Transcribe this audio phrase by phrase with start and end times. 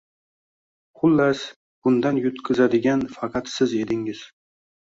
[1.01, 1.43] Xullas,
[1.87, 4.27] bundan yutqizadigan faqat siz edingiz.